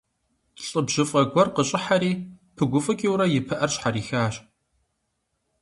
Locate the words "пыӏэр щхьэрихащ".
3.47-4.35